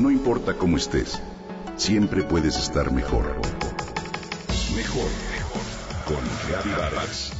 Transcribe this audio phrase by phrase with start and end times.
[0.00, 1.20] No importa cómo estés,
[1.76, 3.36] siempre puedes estar mejor.
[4.74, 5.60] Mejor, mejor.
[6.06, 7.32] Con Vargas.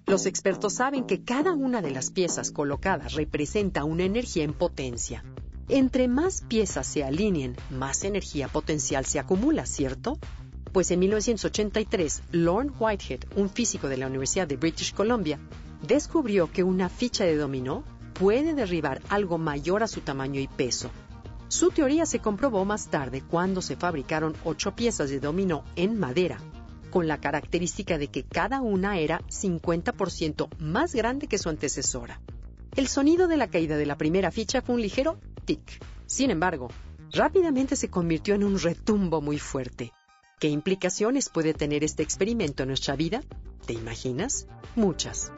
[0.07, 5.23] Los expertos saben que cada una de las piezas colocadas representa una energía en potencia.
[5.69, 10.19] Entre más piezas se alineen, más energía potencial se acumula, ¿cierto?
[10.73, 15.39] Pues en 1983, Lorne Whitehead, un físico de la Universidad de British Columbia,
[15.81, 20.91] descubrió que una ficha de dominó puede derribar algo mayor a su tamaño y peso.
[21.49, 26.39] Su teoría se comprobó más tarde cuando se fabricaron ocho piezas de dominó en madera,
[26.91, 32.21] con la característica de que cada una era 50% más grande que su antecesora.
[32.77, 35.19] El sonido de la caída de la primera ficha fue un ligero
[36.07, 36.69] Sin embargo,
[37.13, 39.93] rápidamente se convirtió en un retumbo muy fuerte.
[40.41, 43.23] ¿Qué implicaciones puede tener este experimento en nuestra vida?
[43.67, 44.47] ¿Te imaginas?
[44.77, 45.33] Muchas.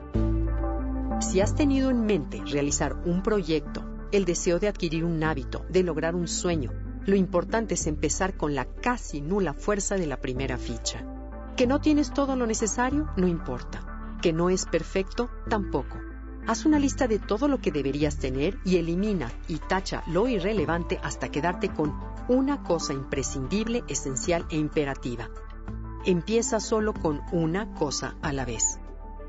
[1.21, 5.83] Si has tenido en mente realizar un proyecto, el deseo de adquirir un hábito, de
[5.83, 6.73] lograr un sueño,
[7.07, 11.05] lo importante es empezar con la casi nula fuerza de la primera ficha.
[11.57, 14.19] Que no tienes todo lo necesario, no importa.
[14.21, 15.99] Que no es perfecto, tampoco.
[16.47, 21.01] Haz una lista de todo lo que deberías tener y elimina y tacha lo irrelevante
[21.03, 21.93] hasta quedarte con
[22.29, 25.29] una cosa imprescindible, esencial e imperativa.
[26.05, 28.79] Empieza solo con una cosa a la vez.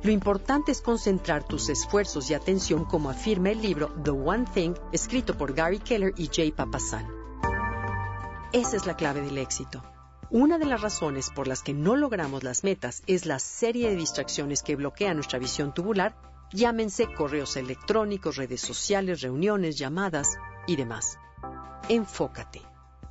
[0.03, 4.75] Lo importante es concentrar tus esfuerzos y atención como afirma el libro The One Thing,
[4.91, 7.07] escrito por Gary Keller y Jay Papasan.
[8.53, 9.83] Esa es la clave del éxito.
[10.29, 13.95] Una de las razones por las que no logramos las metas es la serie de
[13.95, 16.15] distracciones que bloquean nuestra visión tubular
[16.53, 21.19] Llámense correos electrónicos, redes sociales, reuniones, llamadas y demás.
[21.89, 22.61] Enfócate.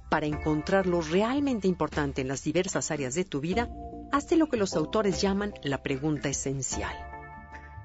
[0.09, 3.69] Para encontrar lo realmente importante en las diversas áreas de tu vida,
[4.13, 6.97] hazte lo que los autores llaman la pregunta esencial.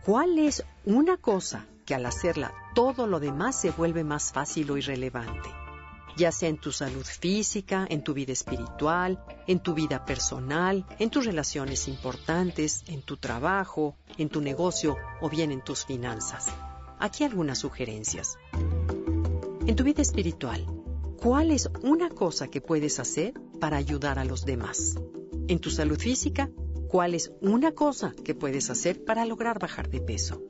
[0.06, 4.78] ¿Cuál es una cosa que al hacerla todo lo demás se vuelve más fácil o
[4.78, 5.50] irrelevante?
[6.16, 11.10] Ya sea en tu salud física, en tu vida espiritual, en tu vida personal, en
[11.10, 16.54] tus relaciones importantes, en tu trabajo, en tu negocio o bien en tus finanzas.
[17.00, 18.38] Aquí algunas sugerencias.
[19.66, 20.66] En tu vida espiritual,
[21.22, 24.96] ¿cuál es una cosa que puedes hacer para ayudar a los demás?
[25.48, 26.50] En tu salud física,
[26.90, 30.42] ¿cuál es una cosa que puedes hacer para lograr bajar de peso?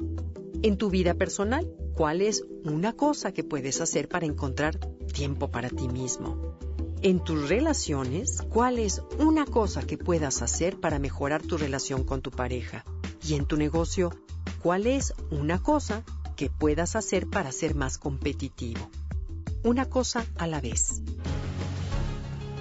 [0.63, 4.77] En tu vida personal, ¿cuál es una cosa que puedes hacer para encontrar
[5.11, 6.55] tiempo para ti mismo?
[7.01, 12.21] En tus relaciones, ¿cuál es una cosa que puedas hacer para mejorar tu relación con
[12.21, 12.85] tu pareja?
[13.27, 14.11] Y en tu negocio,
[14.61, 16.03] ¿cuál es una cosa
[16.35, 18.87] que puedas hacer para ser más competitivo?
[19.63, 21.01] Una cosa a la vez.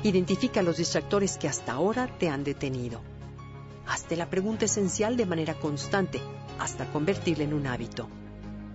[0.04, 3.02] Identifica los distractores que hasta ahora te han detenido.
[3.86, 6.18] Hazte la pregunta esencial de manera constante
[6.60, 8.08] hasta convertirla en un hábito.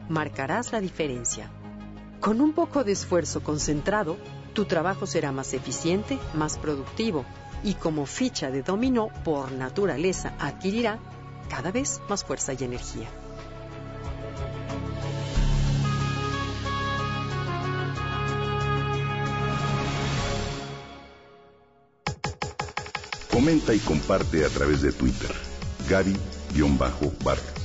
[0.10, 1.50] Marcarás la diferencia.
[2.20, 4.18] Con un poco de esfuerzo concentrado,
[4.54, 7.26] tu trabajo será más eficiente, más productivo
[7.64, 11.00] y como ficha de dominó por naturaleza adquirirá
[11.50, 13.08] cada vez más fuerza y energía.
[23.32, 25.30] Comenta y comparte a través de Twitter.
[25.88, 27.65] Gaby-Vargas.